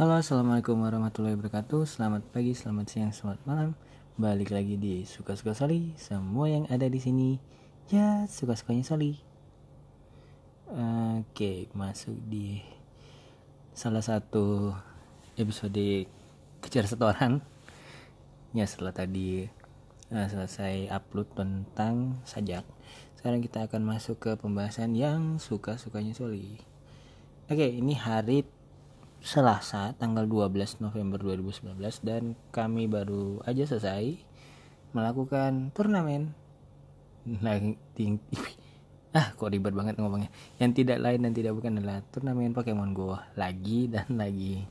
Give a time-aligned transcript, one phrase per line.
[0.00, 1.84] Halo, assalamualaikum warahmatullahi wabarakatuh.
[1.84, 3.76] Selamat pagi, selamat siang, selamat malam.
[4.16, 5.92] Balik lagi di suka-suka Soli.
[6.00, 7.36] Semua yang ada di sini,
[7.92, 9.20] ya suka-sukanya Soli.
[11.20, 12.64] Oke, masuk di
[13.76, 14.72] salah satu
[15.36, 16.08] episode
[16.64, 17.44] kejar setoran.
[18.56, 19.52] Ya setelah tadi
[20.16, 22.64] uh, selesai upload tentang sajak,
[23.20, 26.56] sekarang kita akan masuk ke pembahasan yang suka-sukanya Soli.
[27.52, 28.48] Oke, ini hari
[29.20, 34.16] Selasa tanggal 12 November 2019 dan kami baru aja selesai
[34.96, 36.32] melakukan turnamen.
[37.44, 37.76] Lagi
[39.18, 40.32] ah kok ribet banget ngomongnya.
[40.56, 44.64] Yang tidak lain dan tidak bukan adalah turnamen Pokemon Go lagi dan lagi.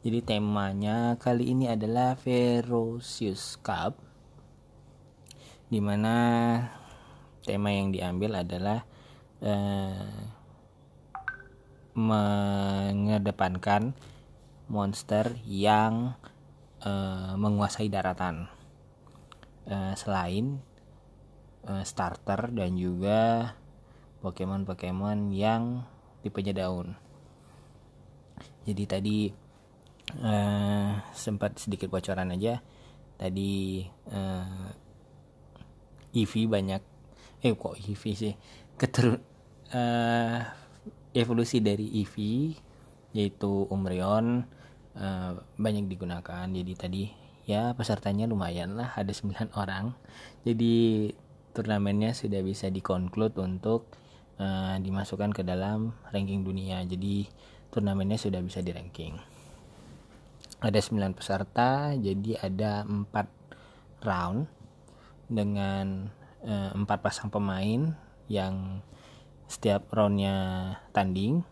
[0.00, 4.00] Jadi temanya kali ini adalah Ferocious Cup
[5.68, 6.16] di mana
[7.44, 8.80] tema yang diambil adalah
[9.44, 10.39] uh,
[12.00, 13.92] mengedepankan
[14.72, 16.16] monster yang
[16.80, 18.48] uh, menguasai daratan
[19.68, 20.64] uh, selain
[21.68, 23.52] uh, starter dan juga
[24.24, 25.84] Pokemon-Pokemon yang
[26.24, 26.96] tipenya daun.
[28.64, 29.18] Jadi tadi
[30.20, 32.60] uh, sempat sedikit bocoran aja.
[33.16, 34.68] Tadi uh,
[36.16, 36.82] Eevee banyak
[37.40, 38.34] eh kok Eevee sih
[38.76, 39.16] keter
[39.72, 40.38] uh,
[41.16, 42.54] evolusi dari Eevee
[43.10, 44.46] yaitu Umbreon
[44.94, 46.46] uh, banyak digunakan.
[46.46, 47.04] Jadi tadi
[47.48, 49.94] ya pesertanya lumayan lah ada 9 orang.
[50.46, 51.10] Jadi
[51.50, 53.90] turnamennya sudah bisa dikonklut untuk
[54.38, 56.82] uh, dimasukkan ke dalam ranking dunia.
[56.86, 57.26] Jadi
[57.74, 59.40] turnamennya sudah bisa di ranking
[60.60, 64.44] ada 9 peserta jadi ada 4 round
[65.26, 66.12] dengan
[66.44, 67.96] uh, 4 pasang pemain
[68.28, 68.84] yang
[69.50, 71.42] setiap roundnya tanding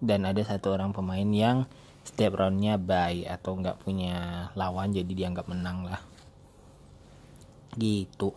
[0.00, 1.68] dan ada satu orang pemain yang
[2.02, 6.00] setiap roundnya bye atau nggak punya lawan jadi dianggap menang lah.
[7.76, 8.32] Gitu.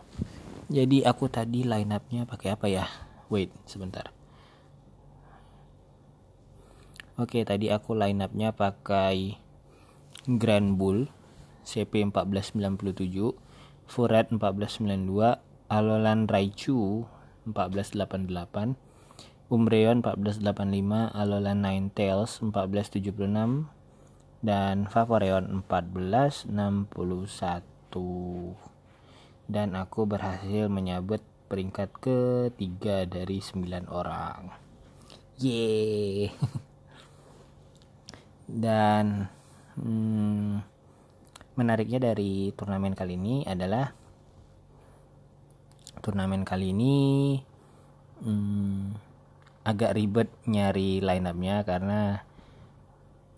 [0.67, 2.85] Jadi aku tadi line upnya pakai apa ya?
[3.31, 4.11] Wait sebentar.
[7.15, 9.39] Oke tadi aku line upnya pakai
[10.27, 11.07] Grand Bull
[11.63, 13.31] CP 1497
[13.87, 15.39] Furet 1492
[15.71, 17.07] Alolan Raichu
[17.47, 18.94] 1488
[19.45, 23.69] Umbreon 1485, Alolan Ninetales 1476
[24.41, 28.57] dan Vaporeon 1461.
[29.45, 34.49] Dan aku berhasil menyabet peringkat ketiga dari 9 orang.
[35.37, 36.33] Yeay.
[38.65, 39.29] Dan
[39.77, 40.57] hmm,
[41.53, 43.93] menariknya dari turnamen kali ini adalah
[46.01, 46.97] turnamen kali ini
[48.25, 49.05] hmm,
[49.65, 52.21] agak ribet nyari line upnya karena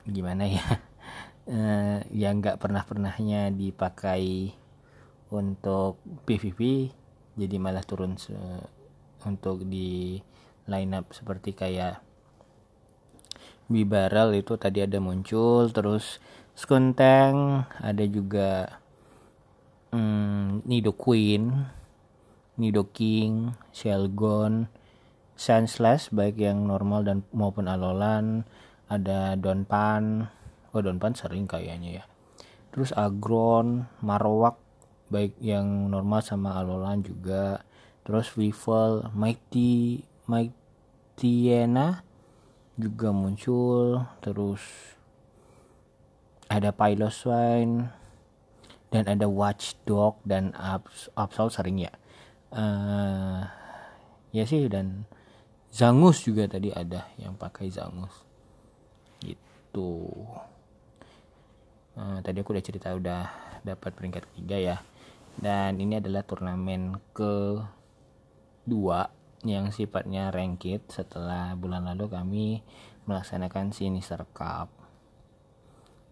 [0.03, 0.67] gimana ya?
[1.47, 4.51] Uh, yang nggak pernah pernahnya dipakai
[5.31, 6.91] untuk PVP
[7.39, 8.15] jadi malah turun
[9.23, 10.19] untuk di
[10.67, 12.03] line up seperti kayak
[13.67, 16.23] Bibarel itu tadi ada muncul terus
[16.57, 18.79] Skunteng ada juga
[19.91, 21.51] hmm, Nido Queen
[22.57, 24.71] Nido King Shelgon
[25.37, 28.43] senseless baik yang normal dan maupun alolan.
[28.89, 30.27] Ada donpan
[30.73, 32.05] oh donpan sering kayaknya ya.
[32.73, 34.59] Terus agron marowak
[35.07, 37.63] baik yang normal sama alolan juga.
[38.03, 42.03] Terus Weevil Mighty Mightyena
[42.75, 44.03] juga muncul.
[44.19, 44.63] Terus
[46.47, 47.91] ada Piloswine
[48.91, 50.55] dan ada Watchdog dan
[51.15, 51.91] Absol sering ya.
[52.47, 53.43] Uh,
[54.31, 55.03] ya sih dan
[55.72, 58.23] Zangus juga tadi ada yang pakai Zangus.
[59.19, 59.91] Gitu.
[61.97, 63.23] Nah, tadi aku udah cerita udah
[63.66, 64.77] dapat peringkat ketiga ya.
[65.38, 67.61] Dan ini adalah turnamen ke
[68.66, 69.09] dua
[69.45, 70.89] yang sifatnya ranked.
[70.89, 72.47] Setelah bulan lalu kami
[73.06, 74.69] melaksanakan Sinister Cup.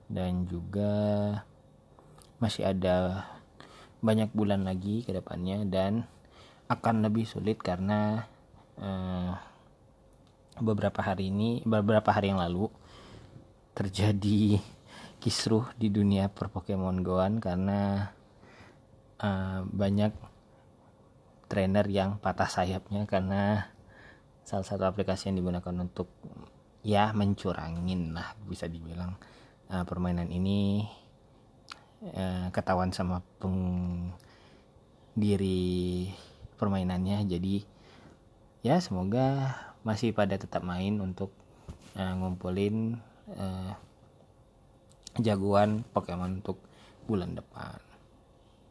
[0.06, 0.94] Dan juga
[2.38, 3.26] masih ada
[4.06, 6.06] banyak bulan lagi ke depannya dan
[6.70, 8.30] akan lebih sulit karena
[8.78, 9.34] eh,
[10.60, 12.72] beberapa hari ini beberapa hari yang lalu
[13.76, 14.60] terjadi
[15.24, 18.12] kisruh di dunia per Pokemon Goan karena
[19.20, 20.14] uh, banyak
[21.46, 23.70] trainer yang patah sayapnya karena
[24.46, 26.10] salah satu aplikasi yang digunakan untuk
[26.86, 29.18] ya mencurangin lah bisa dibilang
[29.74, 30.86] uh, permainan ini
[32.14, 33.26] uh, ketahuan sama
[35.18, 36.14] pendiri
[36.62, 37.26] permainannya.
[37.26, 37.66] Jadi
[38.62, 41.32] ya semoga masih pada tetap main untuk
[41.96, 42.98] uh, ngumpulin
[43.38, 43.72] uh,
[45.22, 46.60] jagoan Pokemon untuk
[47.06, 47.78] bulan depan.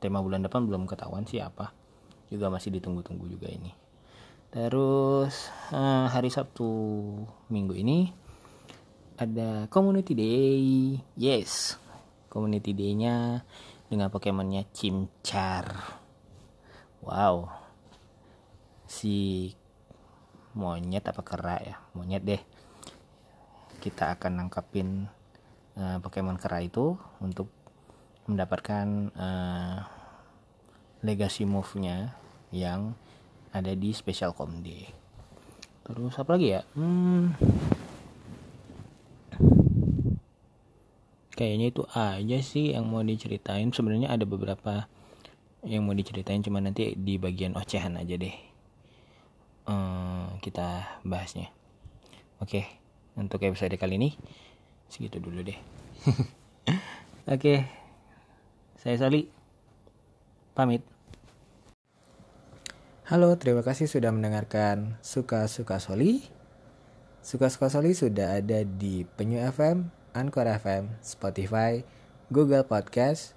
[0.03, 1.73] Tema bulan depan belum ketahuan sih apa
[2.29, 3.73] juga masih ditunggu-tunggu juga ini.
[4.51, 6.67] Terus uh, hari Sabtu
[7.49, 8.11] minggu ini
[9.15, 10.99] ada community day.
[11.15, 11.81] Yes
[12.35, 13.47] community day-nya
[13.87, 15.71] dengan Pokemonnya Chimchar.
[16.99, 17.47] Wow.
[18.91, 19.55] Si
[20.55, 22.43] monyet apa kera ya monyet deh
[23.85, 25.11] kita akan nangkapin
[25.77, 27.53] uh, Pokemon kera itu untuk
[28.25, 29.85] mendapatkan uh,
[31.05, 32.17] legacy move-nya
[32.49, 32.97] yang
[33.53, 34.89] ada di Special Com Day.
[35.85, 36.65] Terus apa lagi ya?
[36.73, 37.37] Hmm,
[41.37, 43.69] kayaknya itu aja sih yang mau diceritain.
[43.69, 44.89] Sebenarnya ada beberapa
[45.67, 48.37] yang mau diceritain, cuma nanti di bagian ocehan aja deh.
[49.69, 51.51] Hmm, kita bahasnya.
[52.43, 52.67] Oke,
[53.15, 54.11] untuk episode kali ini
[54.91, 55.59] segitu dulu deh.
[57.35, 57.67] Oke,
[58.79, 59.31] saya Soli.
[60.55, 60.87] Pamit.
[63.05, 66.25] Halo, terima kasih sudah mendengarkan Suka-Suka Soli.
[67.21, 71.85] Suka-Suka Soli sudah ada di Penyu FM, Anchor FM, Spotify,
[72.33, 73.37] Google Podcast,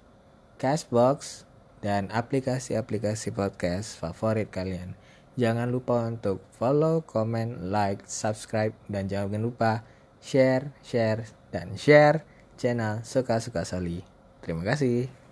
[0.56, 1.48] Castbox,
[1.82, 4.98] dan aplikasi-aplikasi podcast favorit kalian.
[5.38, 9.86] Jangan lupa untuk follow, comment, like, subscribe, dan jangan lupa
[10.18, 12.26] share, share, dan share
[12.58, 14.02] channel Suka-Suka Soli.
[14.42, 15.27] Terima kasih.